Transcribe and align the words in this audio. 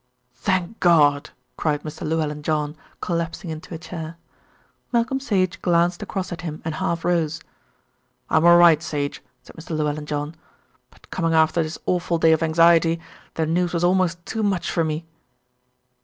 "Thank 0.33 0.79
God!" 0.79 1.29
cried 1.57 1.83
Mr. 1.83 2.07
Llewellyn 2.07 2.41
John, 2.41 2.75
collapsing 3.01 3.51
into 3.51 3.75
a 3.75 3.77
chair. 3.77 4.17
Malcolm 4.91 5.19
Sage 5.19 5.61
glanced 5.61 6.01
across 6.01 6.31
at 6.31 6.41
him 6.41 6.59
and 6.65 6.73
half 6.73 7.05
rose. 7.05 7.39
"I'm 8.27 8.43
all 8.43 8.57
right, 8.57 8.81
Sage," 8.81 9.21
said 9.43 9.55
Mr. 9.57 9.77
Llewellyn 9.77 10.07
John; 10.07 10.33
"but 10.89 11.07
coming 11.11 11.35
after 11.35 11.61
this 11.61 11.77
awful 11.85 12.17
day 12.17 12.31
of 12.31 12.41
anxiety, 12.41 12.99
the 13.35 13.45
news 13.45 13.73
was 13.75 13.83
almost 13.83 14.25
too 14.25 14.41
much 14.41 14.71
for 14.71 14.83
me." 14.83 15.05